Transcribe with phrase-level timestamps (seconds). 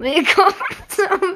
[0.00, 0.54] Willkommen
[0.88, 1.20] zum